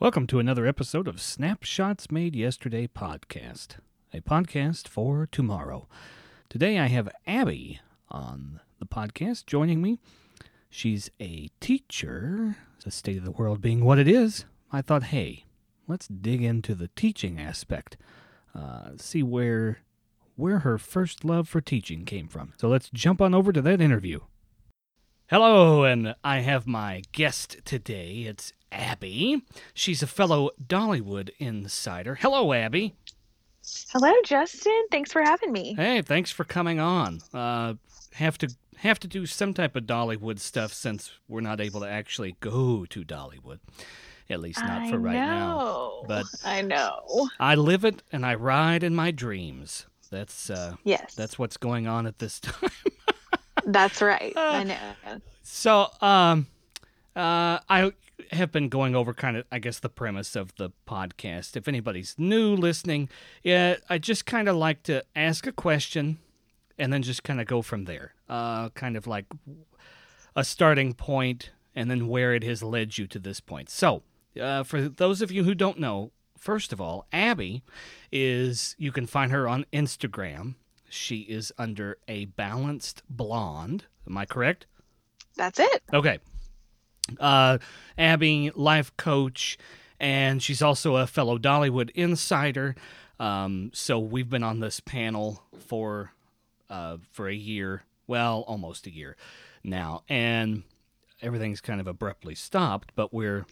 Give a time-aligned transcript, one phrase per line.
[0.00, 3.78] Welcome to another episode of Snapshots Made Yesterday podcast,
[4.14, 5.88] a podcast for tomorrow.
[6.48, 9.98] Today I have Abby on the podcast joining me.
[10.70, 14.44] She's a teacher, the state of the world being what it is.
[14.70, 15.46] I thought, hey,
[15.88, 17.96] let's dig into the teaching aspect,
[18.54, 19.80] uh, see where
[20.36, 22.52] where her first love for teaching came from.
[22.56, 24.20] So let's jump on over to that interview.
[25.26, 28.26] Hello, and I have my guest today.
[28.28, 29.42] It's Abby.
[29.74, 32.16] She's a fellow Dollywood insider.
[32.16, 32.94] Hello, Abby.
[33.90, 34.84] Hello, Justin.
[34.90, 35.74] Thanks for having me.
[35.74, 37.20] Hey, thanks for coming on.
[37.34, 37.74] Uh,
[38.14, 38.48] have to
[38.78, 42.84] have to do some type of Dollywood stuff since we're not able to actually go
[42.86, 43.58] to Dollywood.
[44.30, 45.20] At least not I for right know.
[45.20, 46.02] now.
[46.06, 47.28] But I know.
[47.40, 49.86] I live it and I ride in my dreams.
[50.10, 51.14] That's uh, Yes.
[51.14, 52.70] that's what's going on at this time.
[53.66, 54.32] that's right.
[54.36, 55.20] Uh, I know.
[55.42, 56.46] So, um,
[57.18, 57.92] uh, I
[58.30, 61.56] have been going over kind of, I guess, the premise of the podcast.
[61.56, 63.08] If anybody's new listening,
[63.42, 66.18] yeah, I just kind of like to ask a question
[66.78, 68.14] and then just kind of go from there.
[68.28, 69.26] Uh, kind of like
[70.36, 73.68] a starting point and then where it has led you to this point.
[73.68, 74.02] So,
[74.40, 77.64] uh, for those of you who don't know, first of all, Abby
[78.12, 80.54] is, you can find her on Instagram.
[80.88, 83.86] She is under a balanced blonde.
[84.08, 84.66] Am I correct?
[85.36, 85.82] That's it.
[85.92, 86.18] Okay.
[87.18, 87.58] Uh,
[87.96, 89.58] Abby, life coach,
[90.00, 92.74] and she's also a fellow Dollywood insider.
[93.20, 96.12] Um, so we've been on this panel for
[96.70, 99.16] uh, for a year, well, almost a year
[99.64, 100.62] now, and
[101.22, 103.46] everything's kind of abruptly stopped, but we're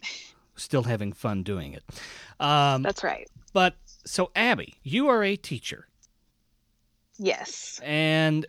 [0.55, 1.83] still having fun doing it.
[2.39, 3.27] Um, That's right.
[3.53, 5.87] but so, Abby, you are a teacher.
[7.17, 7.81] Yes.
[7.83, 8.45] And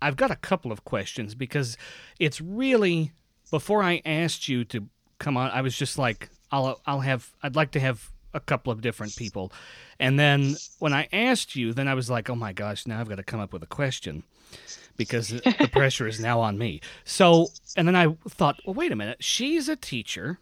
[0.00, 1.76] I've got a couple of questions because
[2.18, 3.12] it's really
[3.50, 7.56] before I asked you to come on, I was just like, I'll I'll have I'd
[7.56, 9.50] like to have a couple of different people.
[9.98, 13.08] And then when I asked you, then I was like, oh my gosh, now I've
[13.08, 14.24] got to come up with a question
[14.96, 16.80] because the pressure is now on me.
[17.04, 20.38] So, and then I thought, well, wait a minute, she's a teacher,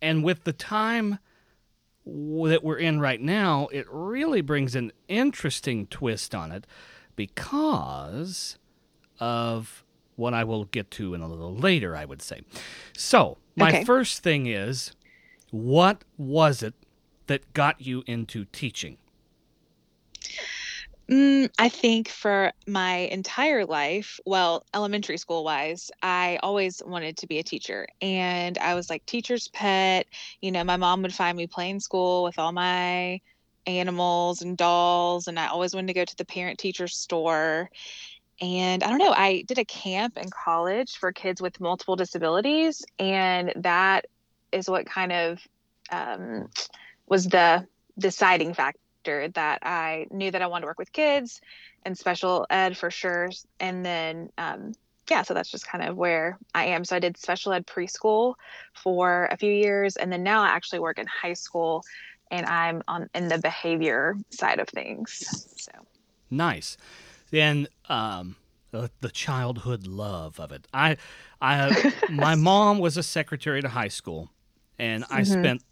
[0.00, 1.18] and with the time
[2.06, 6.66] that we're in right now, it really brings an interesting twist on it
[7.16, 8.58] because
[9.18, 9.84] of
[10.16, 12.42] what I will get to in a little later, I would say.
[12.96, 13.86] So, my Okay.
[13.86, 14.92] first thing is
[15.50, 16.74] what was it
[17.26, 18.98] that got you into teaching?
[21.10, 27.28] Mm, I think for my entire life, well, elementary school wise, I always wanted to
[27.28, 27.86] be a teacher.
[28.00, 30.06] And I was like teacher's pet.
[30.40, 33.20] You know, my mom would find me playing school with all my
[33.66, 35.28] animals and dolls.
[35.28, 37.70] And I always wanted to go to the parent teacher store.
[38.40, 42.84] And I don't know, I did a camp in college for kids with multiple disabilities.
[42.98, 44.06] And that
[44.52, 45.40] is what kind of
[45.90, 46.48] um,
[47.06, 47.66] was the
[47.98, 51.40] deciding factor that I knew that I wanted to work with kids
[51.84, 53.30] and special ed for sure.
[53.60, 54.72] And then, um,
[55.08, 56.84] yeah, so that's just kind of where I am.
[56.84, 58.34] So I did special ed preschool
[58.74, 61.84] for a few years, and then now I actually work in high school,
[62.32, 65.46] and I'm on in the behavior side of things.
[65.56, 65.70] So
[66.30, 66.76] Nice.
[67.30, 68.36] Then um,
[68.70, 70.66] the, the childhood love of it.
[70.72, 70.96] I,
[71.40, 71.72] I,
[72.08, 74.30] my mom was a secretary to high school,
[74.78, 75.26] and I Mhm.
[75.32, 75.62] spent,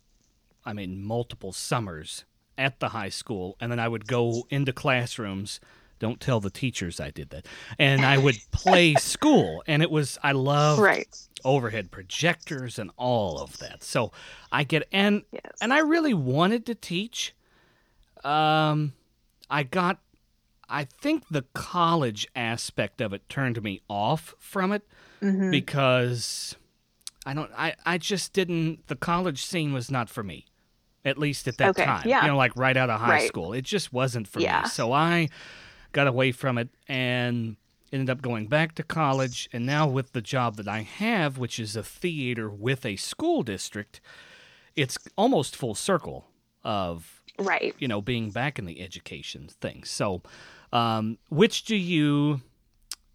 [0.65, 2.25] I mean, multiple summers
[2.57, 5.61] at the high school, and then I would go into classrooms.
[5.99, 7.47] Don't tell the teachers I did that,
[7.79, 11.07] and I would play school, and it was I love right,
[11.45, 13.83] overhead projectors and all of that.
[13.83, 14.13] So
[14.53, 17.35] I get and yes, and I really wanted to teach.
[18.23, 18.95] Um,
[19.51, 19.99] I got,
[20.69, 24.83] I think the college aspect of it turned me off from it
[25.21, 25.51] Mhm.
[25.51, 26.57] because
[27.27, 28.87] I don't, I, I just didn't.
[28.89, 30.47] The college scene was not for me,
[31.05, 32.07] at least at that Okay, time.
[32.09, 32.23] yeah.
[32.23, 33.29] You know, like right out of high Right.
[33.29, 34.63] school, it just wasn't for Yeah.
[34.63, 34.69] me.
[34.69, 35.29] So I
[35.93, 37.57] got away from it and
[37.93, 41.61] ended up going back to college and now with the job that I have which
[41.61, 44.01] is a theater with a school district
[44.75, 46.27] it's almost full circle
[46.65, 47.75] of right.
[47.79, 50.23] you know being back in the education thing so
[50.73, 52.41] um, which do you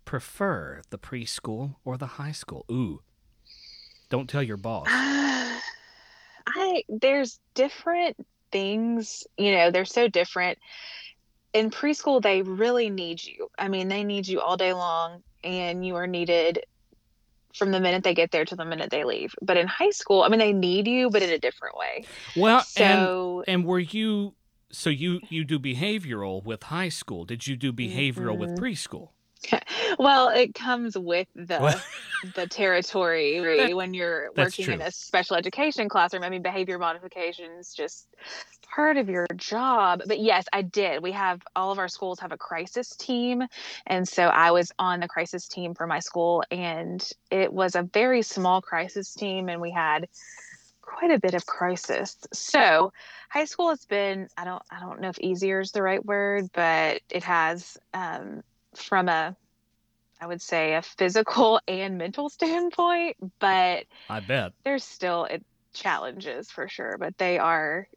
[0.05, 3.01] prefer the preschool or the high school ooh
[4.09, 4.87] don't tell your boss
[6.51, 8.17] I there's different
[8.51, 10.57] things, you know, they're so different.
[11.53, 13.49] In preschool, they really need you.
[13.57, 16.59] I mean, they need you all day long, and you are needed
[17.59, 19.35] from the minute they get there to the minute they leave.
[19.41, 22.05] But in high school, I mean, they need you, but in a different way.
[22.35, 24.33] well and So, and were you
[24.71, 28.59] so you you do behavioral with high school did you do behavioral with Mhm.
[28.63, 29.09] preschool
[29.99, 31.81] well, it comes with the
[32.35, 36.23] the territory That- when you're working in a special education classroom.
[36.23, 38.07] I mean, behavior modification is just
[38.75, 40.01] part of your job.
[40.05, 41.01] But yes, I did.
[41.01, 43.43] We have all of our schools have a crisis team,
[43.87, 47.83] and so I was on the crisis team for my school, and it was a
[47.83, 50.07] very small crisis team, and we had
[50.81, 52.17] quite a bit of crisis.
[52.33, 52.91] So
[53.29, 56.49] high school has been I don't I don't know if easier is the right word,
[56.53, 58.41] but it has um,
[58.75, 59.35] from a
[60.21, 64.53] I would say a physical and mental standpoint, but I bet.
[64.63, 66.97] there's still it, challenges for sure.
[66.99, 67.87] But they are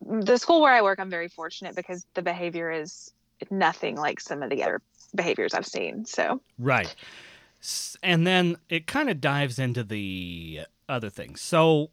[0.00, 1.00] the school where I work.
[1.00, 3.12] I'm very fortunate because the behavior is
[3.50, 4.80] nothing like some of the other
[5.14, 6.04] behaviors I've seen.
[6.04, 6.94] So Right.
[8.02, 11.40] And then it kind of dives into the other things.
[11.40, 11.90] So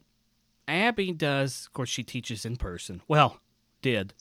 [0.68, 3.02] Abby does, of course, she teaches in person.
[3.08, 3.40] Well,
[3.82, 4.14] did.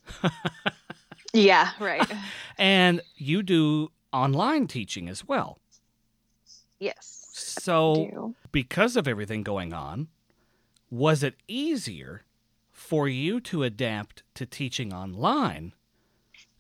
[1.34, 2.10] yeah, right.
[2.58, 5.60] And you do online teaching as well.
[6.80, 7.30] yes.
[7.34, 10.08] So, because of everything going on,
[10.92, 12.22] was it easier
[12.72, 15.74] for you to adapt to teaching online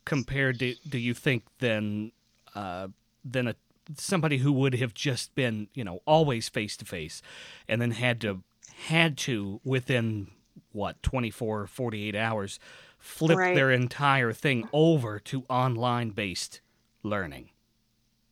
[0.06, 2.12] compared to, do you think, than
[2.56, 2.88] uh,
[3.24, 3.56] than a
[3.98, 7.22] somebody who would have just been, you know, always face to face,
[7.68, 8.42] and then had to
[8.88, 10.28] had to within
[10.72, 12.60] what 24 48 hours
[12.98, 13.54] flip Right.
[13.54, 16.62] their entire thing over to online based
[17.04, 17.50] learning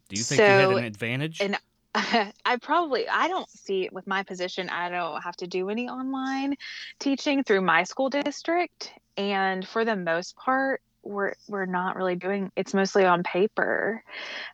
[0.09, 1.57] do you think you had an advantage and
[1.93, 4.69] I probably I don't see with my position.
[4.69, 6.55] I don't have to do any online
[6.99, 12.51] teaching through my school district, and for the most part, we're we're not really doing.
[12.55, 14.03] It's mostly on paper,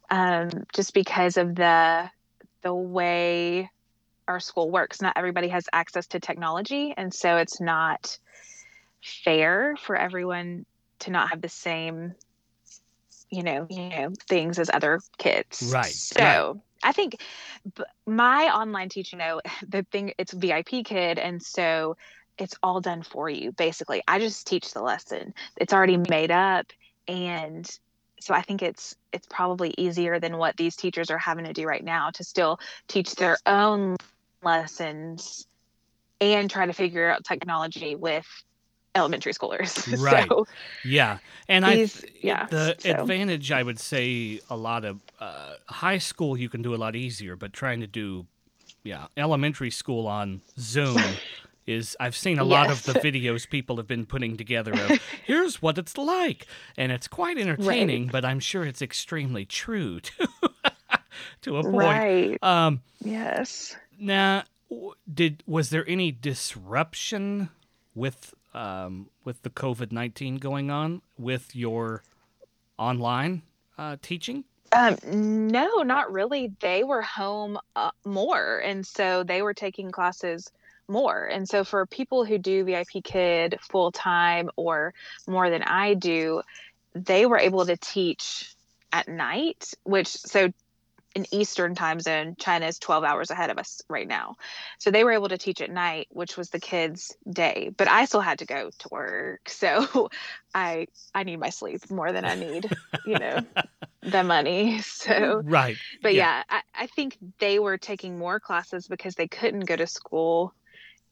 [0.09, 2.09] um, just because of the
[2.63, 3.69] the way
[4.27, 4.99] our school works.
[4.99, 8.17] Not everybody has access to technology, and so it's not
[9.03, 10.65] fair for everyone
[10.99, 12.15] to not have the same
[13.29, 15.71] you know you know things as other kids.
[15.71, 17.21] Right, so i think
[17.75, 21.97] b- my online teaching though the thing it's vip kid and so
[22.37, 24.03] it's all done for you basically.
[24.07, 25.33] I just teach the lesson.
[25.59, 26.67] It's already made up
[27.07, 27.67] and
[28.19, 31.65] so i think it's it's probably easier than what these teachers are having to do
[31.65, 33.95] right now to still teach their own
[34.43, 35.47] lessons
[36.19, 38.25] and try to figure out technology with
[38.97, 39.71] elementary schoolers.
[40.01, 40.27] Right.
[40.27, 40.47] so
[40.83, 41.87] Yeah, and I
[42.21, 46.61] yeah, the so- advantage I would say a lot of uh, high school you can
[46.61, 48.25] do a lot easier, but trying to do
[48.83, 51.01] yeah elementary school on Zoom
[51.67, 55.61] is I've seen a lot of the videos people have been putting together of here's
[55.61, 56.47] what it's like,
[56.77, 60.27] and it's quite entertaining, but I'm sure it's extremely true to
[61.41, 61.75] to a point.
[61.75, 62.43] right.
[62.43, 63.75] Um, yes.
[63.99, 64.43] now,
[65.13, 67.49] did was there any disruption
[67.95, 72.03] with um, with the COVID nineteen going on with your
[72.77, 73.43] online
[73.77, 74.43] uh, teaching?
[74.71, 76.51] Um, no, not really.
[76.59, 80.51] They were home uh, more, and so they were taking classes
[80.87, 81.25] more.
[81.25, 84.93] And so for people who do VIP Kid full time or
[85.27, 86.41] more than I do,
[86.93, 88.53] they were able to teach
[88.91, 90.51] at night, which so
[91.17, 94.35] in Eastern time zone, China is 12 hours ahead of us right now.
[94.79, 97.71] So they were able to teach at night, which was the kids' day.
[97.75, 99.41] But I still had to go to work.
[99.49, 100.09] So
[100.53, 102.71] I I need my sleep more than I need,
[103.03, 103.47] you know,
[104.03, 104.79] the money.
[104.81, 105.79] So Right.
[106.03, 106.27] but Yeah.
[106.27, 110.53] yeah, I, I think they were taking more classes because they couldn't go to school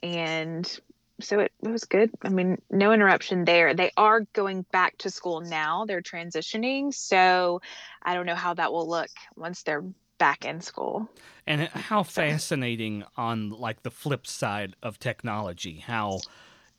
[0.04, 0.80] and
[1.22, 2.12] so it, it was good.
[2.24, 3.74] I mean, no interruption there.
[3.74, 5.86] They are going back to school now.
[5.86, 6.94] They're transitioning.
[6.94, 7.62] So
[8.04, 9.84] I don't know how that will look once they're
[10.18, 11.10] back in school.
[11.48, 16.24] And how fascinating on like the flip side of technology, how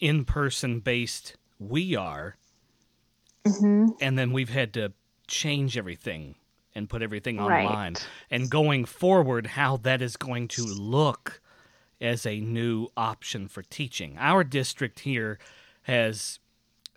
[0.00, 2.36] in person based we are,
[3.46, 3.92] Mm-hmm.
[4.00, 4.92] and then we've had to
[5.28, 6.34] change everything
[6.74, 7.64] and put everything Right.
[7.64, 7.94] online.
[8.30, 11.40] And going forward, how that is going to look
[12.00, 14.16] as a new option for teaching.
[14.18, 15.38] Our district here
[15.82, 16.38] has,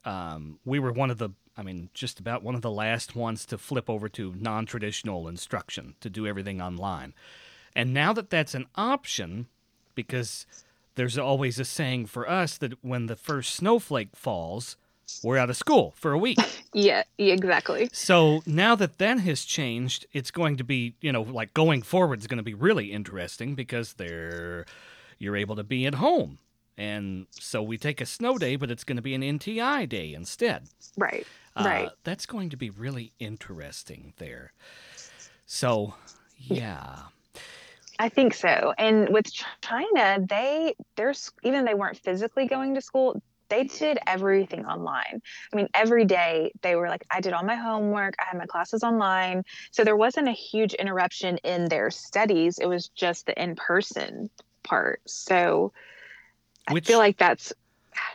[0.06, 3.46] um, we were one of the, I mean, just about one of the last ones
[3.48, 7.14] to flip over to non traditional instruction, to do everything online.
[7.76, 9.48] And now that that's an option,
[9.96, 10.46] because
[10.96, 14.76] there's always a saying for us that when the first snowflake falls,
[15.24, 16.38] we're out of school for a week.
[16.72, 17.90] Yeah, exactly.
[17.92, 22.20] So now that that has changed, it's going to be, you know, like going forward
[22.20, 24.68] is going to be really interesting because they're
[25.18, 26.38] you're able to be at home.
[26.78, 30.14] And so we take a snow day, but it's going to be an NTI day
[30.14, 30.70] instead.
[30.96, 31.26] Right.
[31.56, 31.90] Uh, Right.
[32.04, 34.54] That's going to be really interesting there.
[35.48, 35.96] So,
[36.38, 37.00] yeah.
[38.00, 38.74] I think so.
[38.78, 39.26] And with
[39.62, 45.22] China, they there's even they weren't physically going to school, they did everything online.
[45.52, 48.46] I mean, every day they were like, I did all my homework, I had my
[48.46, 49.44] classes online.
[49.72, 52.60] So there wasn't a huge interruption in their studies.
[52.60, 54.30] It was just the in person
[54.64, 55.02] part.
[55.06, 55.74] So
[56.72, 57.52] Which, I feel like that's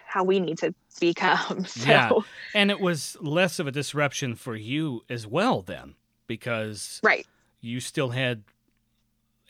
[0.07, 1.65] how we need to become.
[1.69, 1.89] So.
[1.89, 2.11] Yeah.
[2.55, 5.95] And it was less of a disruption for you as well, then,
[6.27, 7.27] because right.
[7.61, 8.45] you still had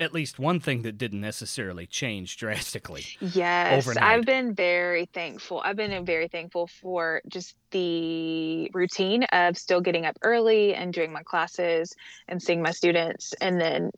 [0.01, 3.05] at least one thing that didn't necessarily change drastically.
[3.21, 4.05] Yes, overnight.
[4.05, 5.61] I've been very thankful.
[5.65, 11.13] I've been very thankful for just the routine of still getting up early and doing
[11.13, 11.95] my classes
[12.29, 13.91] and seeing my students and then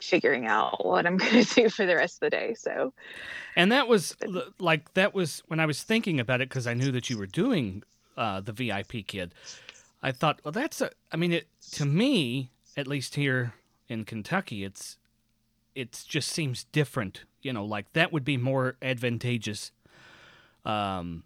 [0.00, 2.54] figuring out what I'm going to do for the rest of the day.
[2.54, 2.92] So,
[3.56, 4.16] and that was
[4.58, 7.26] like that was when I was thinking about it because I knew that you were
[7.26, 7.82] doing
[8.16, 9.34] uh, the VIP kid.
[10.02, 10.90] I thought, well, that's a.
[11.10, 13.54] I mean, it to me, at least here
[13.88, 14.96] in Kentucky, it's
[15.74, 17.24] it just seems different.
[17.42, 19.72] You know, like that would be more advantageous
[20.64, 21.24] um,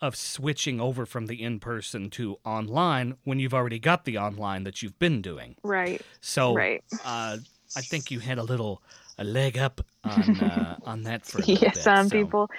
[0.00, 4.64] of switching over from the in person to online when you've already got the online
[4.64, 5.56] that you've been doing.
[5.62, 6.02] Right.
[6.20, 6.84] So, right.
[7.04, 7.38] Uh,
[7.76, 8.82] I think you had a little
[9.18, 12.16] a leg up on uh, on that for yeah, bit, some so.
[12.16, 12.50] people.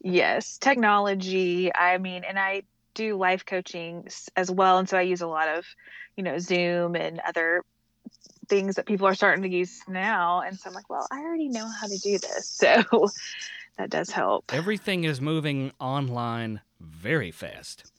[0.00, 1.74] Yes, technology.
[1.74, 2.62] I mean, and I
[2.94, 5.66] do life coaching as well, and so I use a lot of,
[6.16, 7.62] you know, Zoom and other
[8.48, 10.40] things that people are starting to use now.
[10.40, 12.62] And so I'm like, well, I already know how to do this.
[12.88, 13.08] So
[13.78, 14.54] that does help.
[14.54, 17.92] Everything is moving online very fast.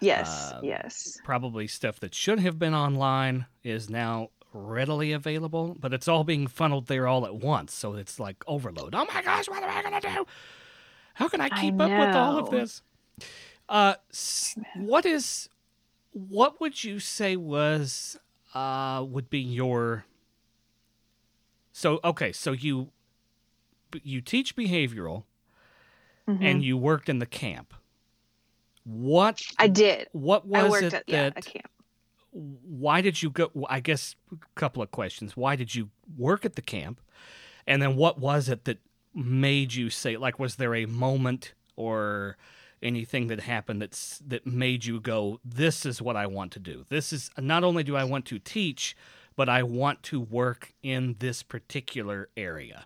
[0.00, 1.20] Yes, uh, yes.
[1.22, 6.48] Probably stuff that should have been online is now readily available, but it's all being
[6.48, 7.72] funneled there all at once.
[7.72, 8.96] So it's like overload.
[8.96, 10.26] Oh my gosh, what am I going to do?
[11.14, 12.82] How can I keep I up with all of this?
[13.68, 13.94] Uh,
[14.74, 15.48] what is,
[16.12, 18.18] what would you say was
[18.54, 20.04] uh, would be your.
[21.72, 22.90] So okay, so you
[24.02, 25.24] you teach behavioral,
[26.28, 26.42] mm-hmm.
[26.42, 27.74] and you worked in the camp.
[28.84, 30.08] What I did.
[30.12, 31.44] What was it at, yeah, that?
[31.44, 31.70] camp.
[32.32, 33.50] Why did you go?
[33.68, 35.36] I guess a couple of questions.
[35.36, 37.00] Why did you work at the camp?
[37.66, 38.78] And then what was it that
[39.14, 42.36] made you say like was there a moment or
[42.82, 46.84] anything that happened that's that made you go this is what i want to do.
[46.88, 48.96] This is not only do i want to teach
[49.36, 52.84] but i want to work in this particular area.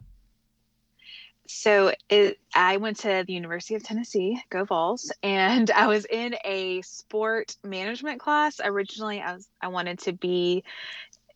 [1.49, 6.37] So it, i went to the university of tennessee go vols and i was in
[6.45, 8.61] a sport management class.
[8.65, 10.65] Originally i was i wanted to be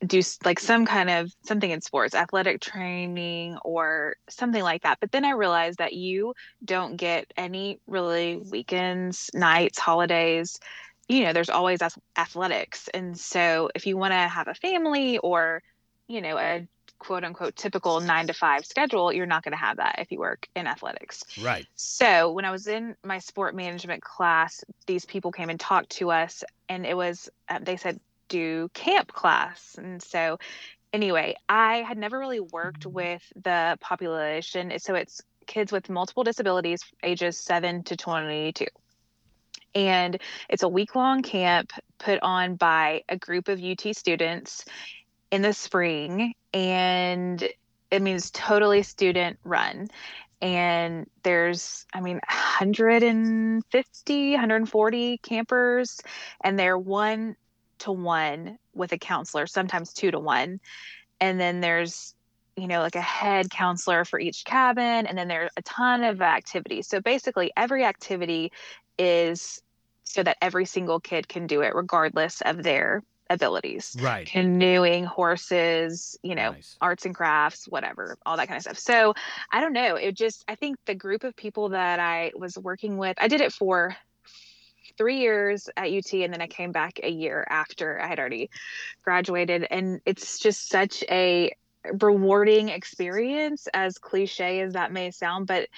[0.07, 4.99] do like some kind of something in sports, athletic training or something like that.
[5.01, 10.59] But then I realized that you don't get any really weekends, nights, holidays.
[11.09, 11.81] You know, there's always
[12.17, 12.89] athletics.
[12.95, 15.63] And so if you want to have a family or,
[16.09, 16.67] you know, a
[16.99, 20.19] quote unquote typical nine to five schedule, you're not going to have that if you
[20.19, 21.25] work in athletics.
[21.43, 21.67] Right.
[21.75, 26.11] So when I was in my sport management class, these people came and talked to
[26.11, 27.99] us, and it was, uh, they said,
[28.31, 29.75] do camp class.
[29.77, 30.39] And so,
[30.95, 32.95] anyway, I had never really worked mm-hmm.
[32.95, 34.73] with the population.
[34.79, 38.65] So it's kids with multiple disabilities, ages 7 to 22.
[39.75, 40.19] And
[40.49, 44.65] it's a week long camp put on by a group of UT students
[45.31, 46.33] in the spring.
[46.55, 47.47] And
[47.91, 49.89] it means totally student run
[50.43, 56.01] and there's i mean 150 140 campers
[56.43, 57.37] and they're one
[57.81, 60.61] to one with a counselor, sometimes two to one.
[61.21, 62.15] And then there's,
[62.57, 65.07] you know, like a head counselor for each cabin.
[65.07, 66.87] And then there's a ton of activities.
[66.87, 68.53] So basically, every activity
[68.99, 69.63] is
[70.05, 73.97] so that every single kid can do it regardless of their abilities.
[74.01, 74.27] Right.
[74.27, 76.77] Canoeing, horses, you know, nice.
[76.81, 78.79] arts and crafts, whatever, all that kind of stuff.
[78.79, 79.15] So
[79.53, 79.95] I don't know.
[79.95, 83.41] It just, I think the group of people that I was working with, I did
[83.41, 83.97] it for
[84.97, 88.51] three years at UT and then I came back a year after I had already
[89.05, 89.67] graduated.
[89.71, 91.53] And it's just such a
[92.01, 95.47] rewarding experience, as cliche as that may sound.
[95.47, 95.69] But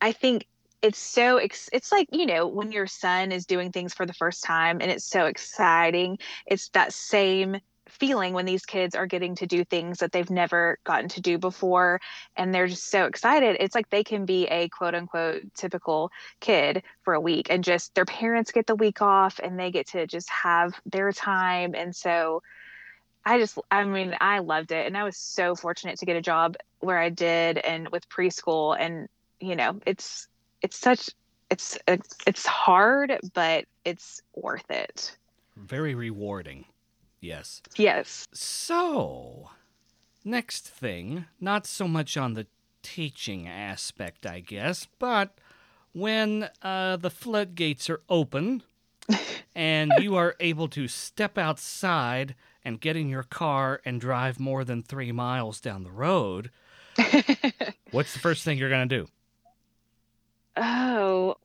[0.00, 0.46] I think
[0.82, 4.44] it's so it's like you know when your son is doing things for the first
[4.44, 7.56] time and it's so exciting it's that same
[7.94, 11.38] feeling when these kids are getting to do things that they've never gotten to do
[11.38, 12.00] before
[12.36, 16.10] and they're just so excited it's like they can be a quote unquote typical
[16.40, 19.86] kid for a week and just their parents get the week off and they get
[19.86, 22.42] to just have their time and so
[23.26, 24.86] I just, I mean, I loved it.
[24.86, 28.76] And I was so fortunate to get a job where I did and with preschool.
[28.78, 29.08] And,
[29.40, 30.28] you know, it's,
[30.60, 31.08] it's such,
[31.50, 35.16] it's, it's hard, but it's worth it.
[35.56, 36.66] Very rewarding.
[37.24, 37.62] Yes.
[37.76, 38.28] Yes.
[38.34, 39.48] So,
[40.24, 42.46] next thing, not so much on the
[42.82, 45.38] teaching aspect, I guess, but
[45.92, 48.62] when uh, the floodgates are open
[49.54, 54.62] and you are able to step outside and get in your car and drive more
[54.62, 56.50] than three miles down the road,
[57.90, 59.08] what's the first thing you're going to do?
[60.58, 61.36] Oh,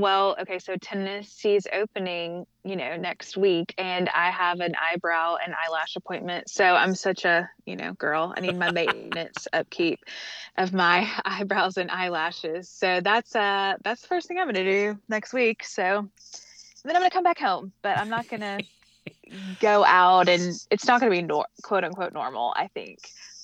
[0.00, 5.54] well, okay, so Tennessee's opening, you know, next week, and I have an eyebrow and
[5.54, 6.48] eyelash appointment.
[6.48, 8.32] So I'm such a, you know, girl.
[8.36, 10.00] I need my maintenance upkeep
[10.56, 12.68] of my eyebrows and eyelashes.
[12.68, 15.64] So that's uh that's the first thing I'm gonna do next week.
[15.64, 16.08] So
[16.84, 18.58] then I'm gonna come back home, but I'm not gonna
[19.60, 22.98] go out and it's not gonna be nor- quote unquote normal, I think,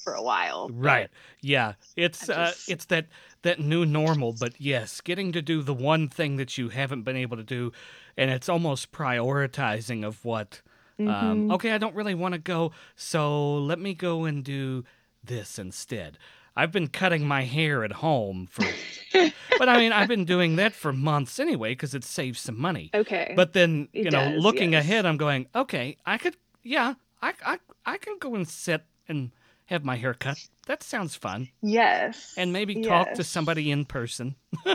[0.08, 0.68] for a while.
[0.72, 1.08] Right.
[1.42, 1.74] Yeah.
[1.96, 3.06] It's uh it's that
[3.42, 7.16] that new normal, but yes, getting to do the one thing that you haven't been
[7.16, 7.72] able to do
[8.16, 10.62] and it's almost prioritizing of what
[10.98, 11.52] um Mhm.
[11.54, 14.84] okay, I don't really want to go, so let me go and do
[15.22, 16.18] this instead.
[16.56, 18.66] I've been cutting my hair at home for
[19.58, 22.90] but I mean, I've been doing that for months anyway because it saves some money.
[22.92, 23.32] Okay.
[23.36, 24.84] But then, It you know, does, looking yes.
[24.84, 29.30] ahead, I'm going, okay, I could, yeah, I, I, I can go and sit and
[29.68, 30.38] have my hair cut.
[30.66, 31.48] That sounds fun.
[31.62, 32.34] yes.
[32.36, 34.34] And maybe talk to somebody in person.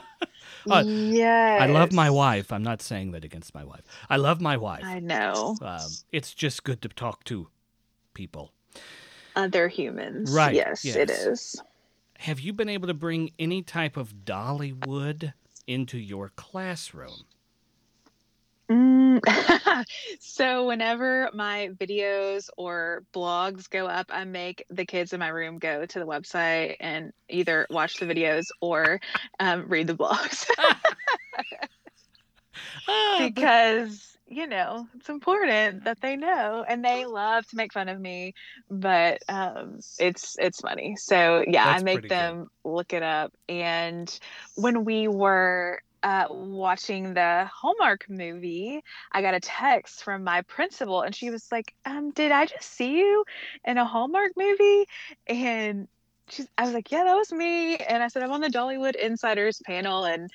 [0.69, 1.61] Uh, yes.
[1.61, 2.51] I love my wife.
[2.53, 3.81] I'm not saying that against my wife.
[4.09, 4.83] I love my wife.
[4.85, 5.57] I know.
[5.61, 5.81] Um,
[6.11, 7.49] it's just good to talk to
[8.13, 8.53] people.
[9.35, 10.31] Other humans.
[10.31, 11.25] Right, Yes, it yes.
[11.25, 11.61] is.
[12.19, 15.33] Have you been able to bring any type of Dollywood
[15.67, 17.25] into your classroom?
[19.21, 19.85] Mm.
[20.19, 25.59] so whenever my videos or blogs go up, I make the kids in my room
[25.59, 28.99] go to the website and either watch the videos or
[29.39, 30.45] um, read the blogs
[32.87, 37.89] Ah, because you know it's important that they know and they love to make fun
[37.89, 38.33] of me
[38.69, 42.37] but um, it's it's funny so yeah That's i make pretty good.
[42.37, 44.19] them look it up and
[44.55, 48.81] when we were uh, watching the hallmark movie
[49.11, 52.71] i got a text from my principal and she was like um, did i just
[52.71, 53.23] see you
[53.65, 54.85] in a hallmark movie
[55.27, 55.87] and
[56.29, 58.95] she's i was like yeah that was me and i said i'm on the dollywood
[58.95, 60.29] insiders panel and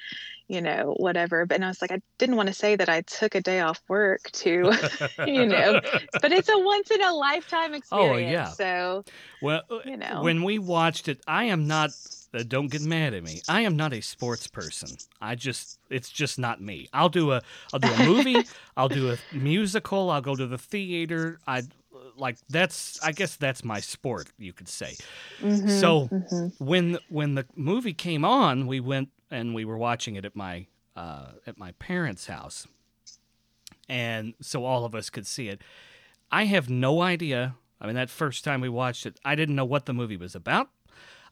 [0.49, 3.01] you know whatever but and i was like i didn't want to say that i
[3.03, 4.73] took a day off work to
[5.27, 5.79] you know
[6.21, 8.55] but it's a once in a lifetime experience Oh, yeah.
[8.55, 9.05] so
[9.41, 10.23] Well, uh, You know.
[10.23, 11.91] when we watched it, I am not.
[12.35, 13.41] Uh, don't get mad at me.
[13.49, 14.91] I am not a sports person.
[15.21, 16.89] I just, it's just not me.
[16.93, 18.45] I'll do a, I'll do a movie.
[18.77, 20.11] I'll do a musical.
[20.11, 21.39] I'll go to the theater.
[21.47, 21.63] I
[22.17, 22.99] like that's.
[23.03, 24.29] I guess that's my sport.
[24.39, 24.97] You could say.
[25.41, 26.53] mhm, So mhm.
[26.59, 30.67] when when the movie came on, we went and we were watching it at my
[30.97, 32.67] uh, at my parents' house,
[33.89, 35.63] and so all of us could see it.
[36.31, 37.55] I have no idea.
[37.81, 40.35] I mean, that first time we watched it, I didn't know what the movie was
[40.35, 40.71] about.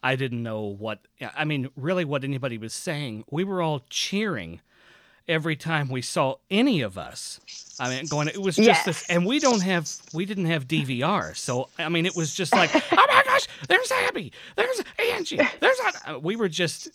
[0.02, 1.00] I didn't know what.
[1.36, 3.24] I mean, really, what anybody was saying.
[3.30, 4.60] We were all cheering
[5.28, 7.40] every time we saw any of us.
[7.78, 8.28] I mean, going.
[8.28, 9.90] It was just this, and we don't have.
[10.14, 13.90] We didn't have DVR, so I mean, it was just like, oh my gosh, there's
[13.90, 15.78] Abby, there's Angie, there's.
[15.78, 16.88] A, uh, we were just.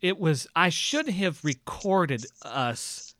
[0.00, 0.46] It was.
[0.56, 3.14] I should have recorded us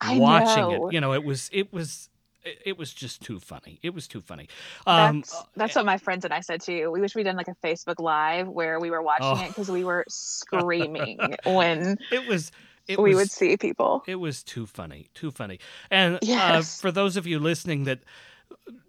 [0.00, 0.88] I watching know.
[0.88, 0.94] it.
[0.94, 1.50] You know, it was.
[1.52, 2.08] It was.
[2.46, 3.78] It it was just too funny.
[3.82, 4.48] It was too funny.
[4.86, 6.90] Um, that's, that's what my friends and I said too.
[6.90, 9.44] We wish we'd done like a Facebook Live where we were watching Oh.
[9.44, 12.52] it because we were screaming when it was.
[12.88, 14.04] It we was, would see people.
[14.06, 15.58] It was too funny, too funny.
[15.90, 17.98] And uh, for those of you listening, that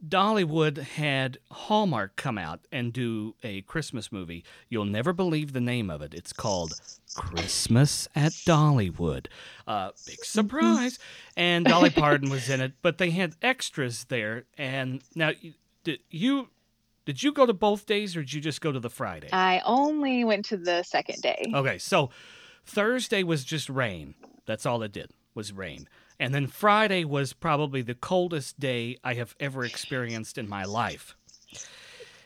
[0.08, 4.44] Dollywood had Hallmark come out and do a Christmas movie.
[4.70, 6.14] You'll never believe the name of it.
[6.14, 6.80] It's called
[7.16, 9.28] Christmas at Dollywood.
[9.68, 10.98] Uh, big surprise.
[11.36, 14.46] And Dolly Parton was in it, but they had extras there.
[14.58, 15.32] And now,
[15.84, 16.50] did you
[17.06, 19.30] did you go to both days, or did you just go to the Friday?
[19.32, 21.52] I only went to the second day.
[21.54, 22.10] Okay, so
[22.66, 24.16] Thursday was just rain.
[24.46, 25.88] That's all it did was rain.
[26.20, 31.16] And then Friday was probably the coldest day I have ever experienced in my life.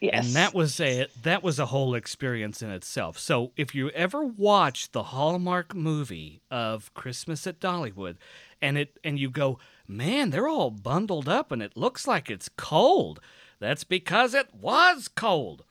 [0.01, 0.25] Yes.
[0.25, 3.19] And that was a that was a whole experience in itself.
[3.19, 8.15] So if you ever watch the Hallmark movie of Christmas at Dollywood
[8.61, 12.49] and it and you go, "Man, they're all bundled up and it looks like it's
[12.49, 13.19] cold."
[13.59, 15.65] That's because it was cold.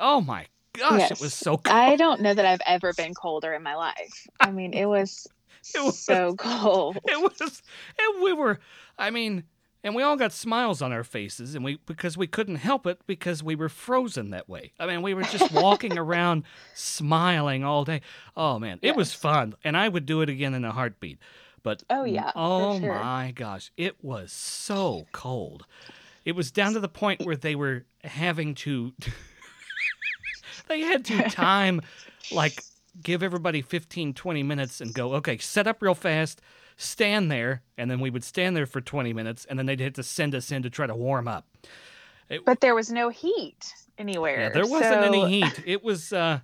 [0.00, 1.76] Oh my gosh, it was so cold.
[1.76, 4.26] I don't know that I've ever been colder in my life.
[4.40, 5.28] I mean, it was
[5.74, 6.98] It was- so cold.
[7.04, 7.62] it was
[7.98, 8.58] and we were
[8.98, 9.44] i mean
[9.84, 12.98] and we all got smiles on our faces and we because we couldn't help it
[13.06, 14.72] because we were frozen that way.
[14.80, 16.42] I mean we were just walking around
[16.74, 18.00] smiling all day.
[18.36, 21.18] Oh man it was fun and i would do it again in a heartbeat.
[21.62, 22.94] But Oh, yeah, oh sure.
[22.94, 25.66] my gosh it was so cold.
[26.24, 28.92] It was down to the point where they were having to
[30.68, 31.80] they had to time
[32.32, 32.62] like
[33.02, 36.40] give everybody 15, 20 minutes and go, okay, set up real fast,
[36.76, 39.94] stand there, and then we would stand there for 20 minutes, and then they'd have
[39.94, 41.46] to send us in to try to warm up.
[42.44, 44.40] But there was no heat anywhere.
[44.40, 45.62] Yeah, there wasn't any heat.
[45.64, 46.40] It was uh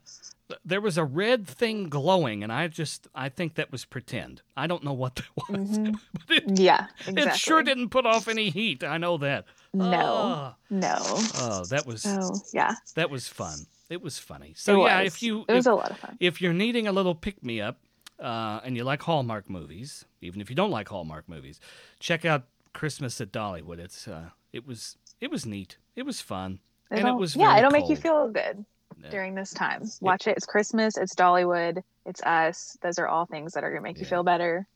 [0.64, 4.42] there was a red thing glowing and I just I think that was pretend.
[4.56, 5.78] I don't know what that was.
[5.78, 5.98] Mhm.
[6.28, 7.22] But it, Yeah, exactly.
[7.24, 8.84] it sure didn't put off any heat.
[8.84, 9.44] I know that.
[9.74, 10.54] No, Ah.
[10.70, 10.96] no.
[11.00, 12.74] Oh, that was Oh, yeah.
[12.94, 13.58] that was fun.
[13.92, 14.54] It was funny.
[14.56, 16.16] So it yeah, if you it was if, a lot of fun.
[16.18, 17.78] if you're needing a little pick me up
[18.18, 21.60] uh, and you like Hallmark movies, even if you don't like Hallmark movies,
[22.00, 23.78] check out Christmas at Dollywood.
[23.78, 25.76] It's uh, it was it was neat.
[25.94, 26.60] It was fun.
[26.90, 28.64] and it was yeah, it'll make you feel good
[29.02, 29.10] Yeah.
[29.10, 29.82] during this time.
[30.00, 30.36] Watch it.
[30.36, 30.96] It's Christmas.
[30.96, 31.82] It's Dollywood.
[32.06, 32.76] It's us.
[32.82, 34.66] Those are all things that are gonna make you feel better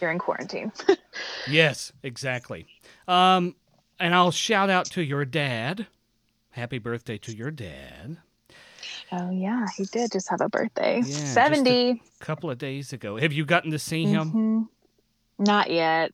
[0.00, 0.72] during quarantine.
[1.48, 2.66] Yes, exactly.
[3.06, 3.54] Um,
[4.00, 5.86] and I'll shout out to your dad.
[6.50, 8.18] Happy birthday to your dad.
[9.12, 11.02] Oh yeah, he did just have a birthday.
[11.04, 11.90] Yeah, Seventy.
[12.20, 13.16] A couple of days ago.
[13.16, 14.32] Have you gotten to see him?
[14.32, 14.68] Mhm.
[15.38, 16.12] Not yet.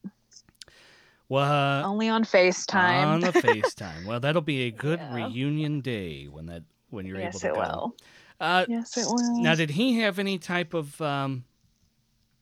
[1.28, 3.06] Well, Only on FaceTime.
[3.06, 4.04] on the FaceTime.
[4.04, 5.14] Well, that'll be a good Yeah.
[5.14, 7.58] reunion day when that when you're yes, able to it go.
[7.60, 7.96] will.
[8.40, 9.40] Uh, Yes, it will.
[9.40, 11.44] now, did he have any type of um,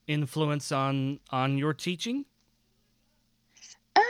[0.07, 2.25] influence on on your teaching?
[3.95, 4.03] Um,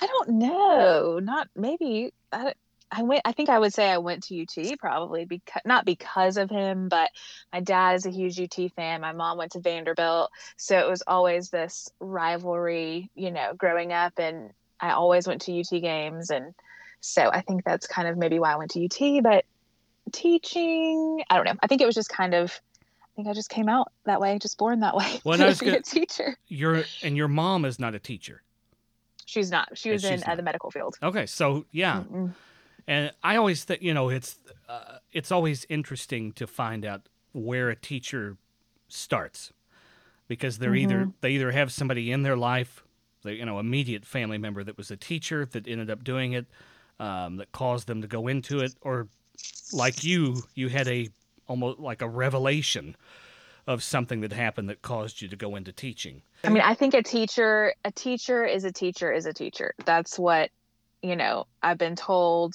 [0.00, 1.18] I don't know.
[1.20, 2.12] Not maybe.
[2.32, 2.54] I,
[2.96, 3.22] I went.
[3.24, 6.88] I think I would say I went to UT probably because not because of him,
[6.88, 7.10] but
[7.52, 9.00] my dad is a huge UT fan.
[9.00, 14.12] My mom went to Vanderbilt, so it was always this rivalry, you know, growing up,
[14.18, 16.54] and I always went to UT games, and
[17.00, 19.22] so I think that's kind of maybe why I went to UT.
[19.22, 19.44] But
[20.12, 21.54] teaching, I don't know.
[21.62, 22.60] I think it was just kind of.
[23.02, 25.20] I think I just came out that way, just born that way.
[25.24, 26.36] Well, to I was be gonna- a teacher.
[26.48, 28.42] Your and your mom is not a teacher.
[29.26, 29.76] She's not.
[29.78, 30.96] She was in uh, the medical field.
[31.02, 32.32] Okay, so yeah, Mm-mm.
[32.86, 37.70] And I always think, you know, it's uh, it's always interesting to find out where
[37.70, 38.36] a teacher
[38.88, 39.52] starts
[40.28, 42.84] because they're either they either have somebody in their life,
[43.22, 46.46] the you know, immediate family member that was a teacher that ended up doing it,
[47.00, 49.08] um, that caused them to go into it, or
[49.72, 51.08] like you, you had a
[51.46, 52.96] almost like a revelation
[53.66, 56.22] of something that happened that caused you to go into teaching.
[56.44, 59.74] I mean, I think a teacher, a teacher is a teacher is a teacher.
[59.84, 60.50] That's what,
[61.02, 62.54] you know, I've been told.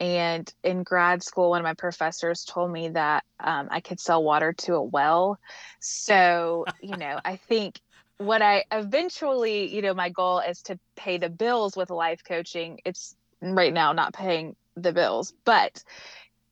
[0.00, 4.24] And in grad school, one of my professors told me that um, I could sell
[4.24, 5.38] water to a well.
[5.80, 7.78] So, you know, I think
[8.18, 12.80] what I eventually, you know, my goal is to pay the bills with life coaching.
[12.84, 15.82] It's right now not paying the bills, but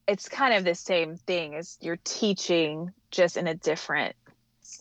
[0.07, 4.15] it's kind of the same thing as you're teaching just in a different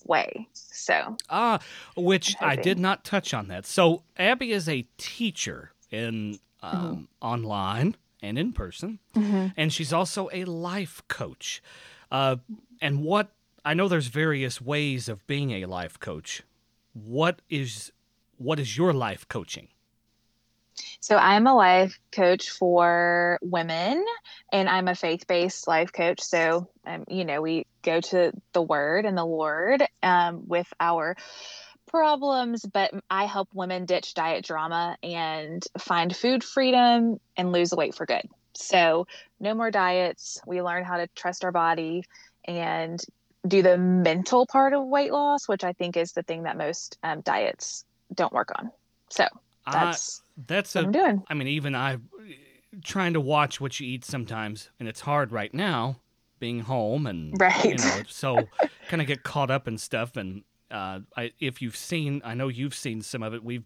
[0.05, 0.47] way.
[0.53, 1.59] So, Ah,
[1.95, 3.65] which I did not touch on that.
[3.65, 7.03] So Abby is a teacher in um, Mm-hmm.
[7.21, 7.95] online
[8.27, 8.99] and in person,
[9.55, 11.63] and she's also a life coach.
[12.11, 12.37] Uh,
[12.81, 13.31] and what
[13.65, 16.43] I know, there's various ways of being a life coach.
[16.93, 17.91] What is
[18.37, 19.67] what is your life coaching?
[20.99, 24.05] So I'm a life coach for women,
[24.51, 26.21] and I'm a faith-based life coach.
[26.21, 31.15] So, um, you know, we go to the Word and the Lord um, with our
[31.87, 37.95] problems, but I help women ditch diet drama and find food freedom and lose weight
[37.95, 38.27] for good.
[38.53, 39.07] So,
[39.39, 40.39] no more diets.
[40.47, 42.03] We learn how to trust our body
[42.45, 42.99] and
[43.47, 46.97] do the mental part of weight loss, which I think is the thing that most
[47.03, 48.71] um, diets don't work on.
[49.09, 49.25] So
[49.71, 51.23] that's that's what a I'm doing.
[51.29, 51.97] I mean, even I
[52.83, 55.99] trying to watch what you eat sometimes, and it's hard right now
[56.39, 57.65] being home and right.
[57.65, 58.47] you know, so
[58.89, 60.15] kind of get caught up in stuff.
[60.15, 63.43] And uh, I, if you've seen, I know you've seen some of it.
[63.43, 63.63] We've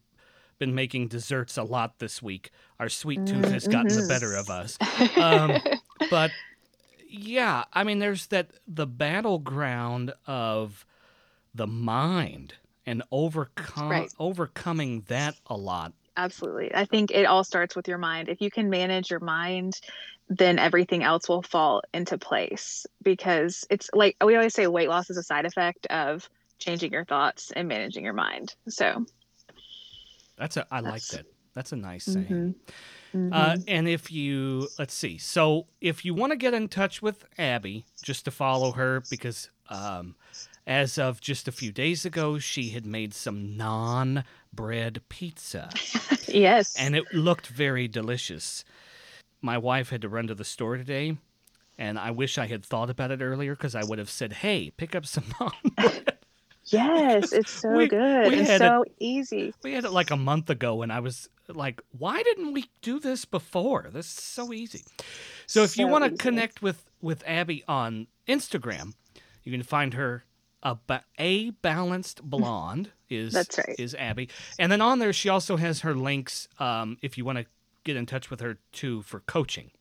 [0.60, 2.52] been making desserts a lot this week.
[2.80, 4.78] Our sweet tooth has gotten the better of us.
[5.18, 5.60] Um,
[6.10, 6.32] but
[7.10, 10.86] yeah, I mean, there's that the battleground of
[11.54, 14.12] the mind and overcome Right.
[14.20, 15.94] overcoming that a lot.
[16.18, 16.74] Absolutely.
[16.74, 18.30] I think it all starts with your mind.
[18.30, 19.80] If you can manage your mind,
[20.30, 25.10] then everything else will fall into place because it's like we always say weight loss
[25.10, 26.30] is a side effect of
[26.62, 28.56] changing your thoughts and managing your mind.
[28.70, 29.06] So,
[30.38, 31.26] That's a I like that.
[31.54, 32.56] That's a nice saying.
[33.14, 33.30] mhm.
[33.34, 37.26] Uh, and if you let's see, so if you want to get in touch with
[37.38, 40.16] Abby, just to follow her, because um,
[40.66, 45.70] as of just a few days ago, she had made some non-bread pizza,
[46.28, 46.74] yes.
[46.80, 48.64] and it looked very delicious.
[49.42, 51.18] My wife had to run to the store today,
[51.78, 54.72] and I wish I had thought about it earlier because I would have said, "Hey,
[54.78, 56.11] pick up some non-bread."
[56.66, 59.54] Yes, it's so We- good we had so easy.
[59.64, 63.00] We had it like a month ago, and I was like, why didn't we do
[63.00, 63.90] this before?
[63.92, 64.84] This is so easy.
[65.48, 68.94] So if you want to connect with with Abby on Instagram,
[69.44, 70.24] you can find her
[70.64, 73.76] a, ba- a balanced blonde is That's right.
[73.80, 76.48] is Abby, and then on there she also has her links.
[76.60, 77.46] Um, if you want to
[77.84, 79.72] get in touch with her too for coaching.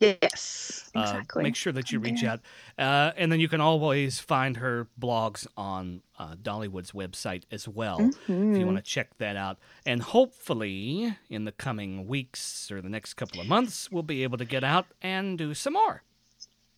[0.00, 1.42] Yes, Uh, exactly.
[1.42, 2.34] make sure that you reach Yeah.
[2.34, 2.40] out.
[2.78, 8.00] Uh, and then you can always find her blogs on uh, Dollywood's website as well
[8.00, 8.64] if you Mhm.
[8.64, 9.58] want to check that out.
[9.86, 14.38] And hopefully, in the coming weeks or the next couple of months, we'll be able
[14.38, 16.02] to get out and do some more.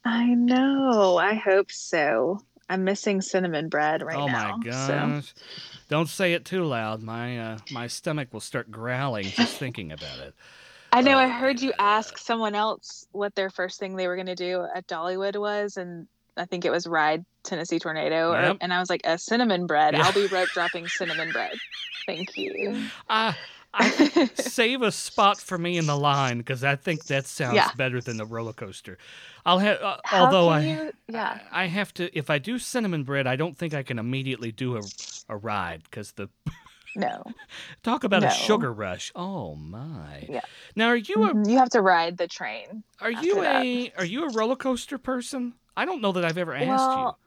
[0.05, 1.19] I know.
[1.19, 2.41] I hope so.
[2.71, 4.23] I'm missing cinnamon bread right now.
[4.25, 4.57] oh now.
[4.57, 5.35] my so- gosh.
[5.89, 7.03] Don't say it too loud.
[7.03, 10.35] My uh, my stomach will start growling just thinking about it.
[10.93, 11.17] I know.
[11.17, 14.35] Uh, I heard you ask someone else what their first thing they were going to
[14.35, 18.81] do at Dollywood was, and I think it was ride Tennessee Tornado, or, and I
[18.81, 19.95] was like, a cinnamon bread.
[19.95, 20.03] Yeah.
[20.05, 21.53] I'll be rope dropping cinnamon bread.
[22.07, 22.83] Thank you.
[23.09, 23.33] Uh,
[23.73, 27.71] I, save a spot for me in the line because I think that sounds Yeah.
[27.77, 28.99] better than the roller coaster.
[29.47, 31.39] I'll have, uh, although I, you- yeah.
[31.53, 32.17] I have to.
[32.19, 34.83] If I do cinnamon bread, I don't think I can immediately do a,
[35.29, 36.29] a ride because the
[36.95, 37.23] No.
[37.83, 39.13] talk about a sugar rush.
[39.15, 40.27] Oh my!
[40.29, 40.41] Yeah.
[40.77, 41.51] Now, are you a Mhm.
[41.51, 42.85] You have to ride the train.
[43.01, 43.57] are you that.
[43.65, 45.55] a are you a roller coaster person?
[45.77, 47.19] I don't know that I've ever asked Well,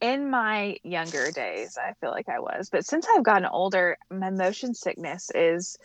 [0.00, 4.30] in my younger days, I feel like I was, but since I've gotten older, my
[4.30, 5.76] motion sickness is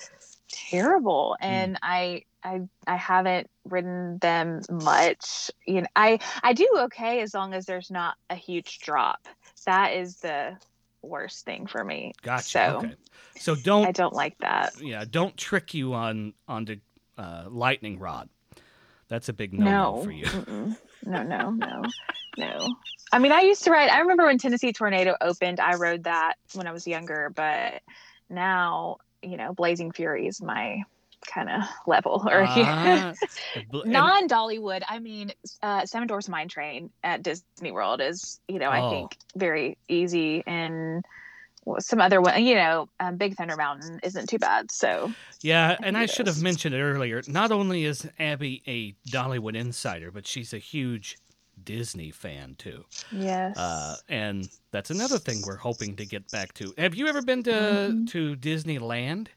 [0.51, 1.45] terrible, Hmm.
[1.45, 5.49] and I I I haven't ridden them much.
[5.65, 9.27] You know, I I do okay as long as there's not a huge drop.
[9.65, 10.57] That is the
[11.01, 12.13] worst thing for me.
[12.21, 12.43] Gotcha.
[12.49, 12.95] So okay.
[13.37, 14.73] So don't I don't like that.
[14.81, 16.79] yeah don't trick you on on the
[17.17, 18.29] uh, lightning rod.
[19.07, 20.25] That's a big no No, for you.
[20.25, 20.77] Mm-mm.
[21.05, 21.83] no, no, no,
[22.37, 22.75] no.
[23.11, 23.89] I mean, I used to ride.
[23.89, 25.59] I remember when Tennessee Tornado opened.
[25.59, 27.81] I rode that when I was younger, but
[28.29, 30.83] now, you know, Blazing Fury is my
[31.25, 32.23] kind of level.
[32.29, 33.13] Or Ah,
[33.55, 34.81] and- non Dollywood.
[34.87, 35.31] I mean,
[35.61, 38.89] uh, Seven Dwarfs Mine Train at Disney World is, you know, I Oh.
[38.89, 41.03] think very easy, and
[41.79, 44.71] some other one, you know, um, Big Thunder Mountain isn't too bad.
[44.71, 47.21] So Yeah, and I should have mentioned it earlier.
[47.27, 51.17] Not only is Abby a Dollywood insider, but she's a huge
[51.63, 52.85] Disney fan too.
[53.11, 56.73] yes, Uh, and that's another thing we're hoping to get back to.
[56.79, 58.07] Have you ever been to Mhm.
[58.09, 59.27] to Disneyland?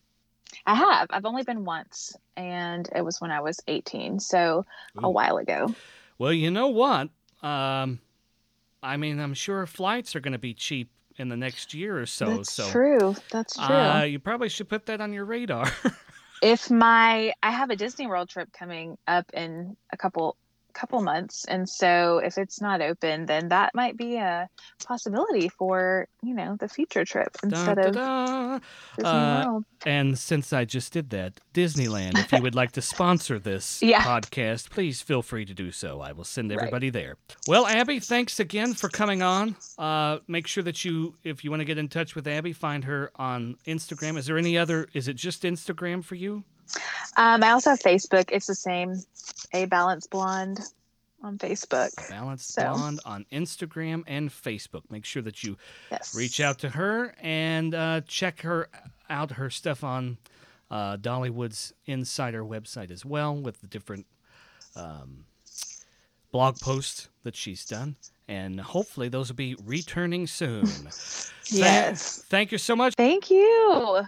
[0.67, 1.09] I have.
[1.11, 4.64] I've only been once, and it was when I was 18, so
[4.97, 5.75] a while ago.
[6.19, 7.09] Well, you know what?
[7.43, 8.01] Um,
[8.83, 12.07] I mean, I'm sure flights are going to be cheap in the next year or
[12.07, 12.37] so.
[12.37, 13.17] That's so true.
[13.31, 13.64] That's true.
[13.64, 15.71] Uh, you probably should put that on your radar.
[16.43, 20.37] if my I have a Disney World trip coming up in a couple
[20.75, 24.49] couple months, and so if it's not open, then that might be a
[24.85, 28.59] possibility for you know the future trip Da, instead da, of da.
[28.97, 29.65] Disney Uh, World.
[29.87, 34.03] And since I just did that, Disneyland, if you would like to sponsor this Yeah.
[34.03, 36.01] podcast, please feel free to do so.
[36.01, 36.59] I will send Right.
[36.59, 37.17] everybody there.
[37.47, 39.57] Well, Abby, thanks again for coming on.
[39.79, 42.85] Uh, make sure that you, if you want to get in touch with Abby, find
[42.85, 44.17] her on Instagram.
[44.17, 46.45] Is there any other, is it just Instagram for you?
[47.19, 48.31] Um, I also have Facebook.
[48.33, 48.95] It's the same,
[49.55, 50.61] a balanced blonde
[51.23, 51.90] on Facebook.
[52.11, 54.83] Balanced So- Blonde on Instagram and Facebook.
[54.90, 55.57] Make sure that you
[55.90, 56.14] Yes.
[56.14, 58.69] reach out to her and uh, check her
[59.09, 60.19] out her stuff on
[60.71, 64.07] uh, Dollywood's Insider website as well with the different
[64.77, 65.25] um,
[66.33, 67.97] blog posts that she's done.
[68.27, 70.67] And hopefully those will be returning soon.
[71.49, 72.25] Yes.
[72.31, 72.95] Thank you so much.
[72.95, 74.01] Thank you.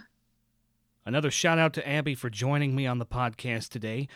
[1.05, 4.07] Another shout out to Abby for joining me on the podcast today.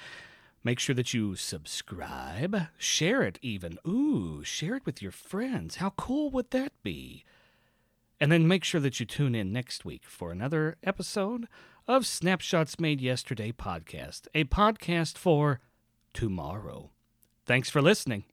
[0.63, 3.79] Make sure that you subscribe, share it even.
[3.87, 5.77] Ooh, share it with your friends.
[5.77, 7.23] How cool would that be?
[8.19, 11.47] And then make sure that you tune in next week for another episode
[11.87, 15.59] of Snapshots Made Yesterday podcast, a podcast for
[16.13, 16.91] tomorrow.
[17.47, 18.25] Thanks for listening.